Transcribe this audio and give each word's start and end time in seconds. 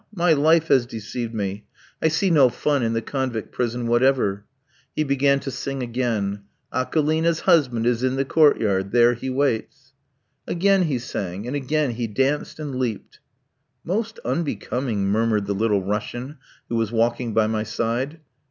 my 0.15 0.33
life 0.33 0.69
has 0.69 0.87
deceived 0.87 1.31
me. 1.31 1.63
I 2.01 2.07
see 2.07 2.31
no 2.31 2.49
fun 2.49 2.81
in 2.81 2.93
the 2.93 3.03
convict 3.03 3.51
prison 3.51 3.85
whatever." 3.85 4.45
He 4.95 5.03
began 5.03 5.39
to 5.41 5.51
sing 5.51 5.83
again. 5.83 6.41
Akolina's 6.73 7.41
husband 7.41 7.85
is 7.85 8.01
in 8.01 8.15
the 8.15 8.25
court 8.25 8.59
yard. 8.59 8.91
There 8.93 9.13
he 9.13 9.29
waits. 9.29 9.93
Again 10.47 10.85
he 10.85 10.97
sang, 10.97 11.45
and 11.45 11.55
again 11.55 11.91
he 11.91 12.07
danced 12.07 12.57
and 12.59 12.77
leaped. 12.79 13.19
"Most 13.83 14.17
unbecoming!" 14.25 15.05
murmured 15.05 15.45
the 15.45 15.53
Little 15.53 15.83
Russian, 15.83 16.39
who 16.67 16.77
was 16.77 16.91
walking 16.91 17.35
by 17.35 17.45
my 17.45 17.61
side. 17.61 18.19